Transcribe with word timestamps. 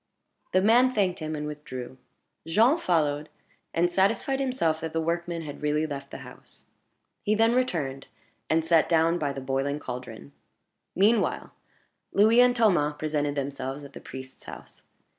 The 0.51 0.63
man 0.63 0.95
thanked 0.95 1.19
him, 1.19 1.35
and 1.35 1.45
withdrew. 1.45 1.99
Jean 2.47 2.79
followed, 2.79 3.29
and 3.71 3.91
satisfied 3.91 4.39
himself 4.39 4.81
that 4.81 4.93
the 4.93 4.99
workman 4.99 5.43
had 5.43 5.61
really 5.61 5.85
left 5.85 6.09
the 6.09 6.17
house. 6.25 6.65
He 7.21 7.35
then 7.35 7.53
returned, 7.53 8.07
and 8.49 8.65
sat 8.65 8.89
down 8.89 9.19
by 9.19 9.31
the 9.31 9.41
boiling 9.41 9.77
caldron. 9.77 10.31
Meanwhile 10.95 11.51
Louis 12.13 12.39
and 12.41 12.55
Thomas 12.55 12.95
presented 12.97 13.35
themselves 13.35 13.85
at 13.85 13.93
the 13.93 14.01
priest's 14.01 14.45
house. 14.45 14.81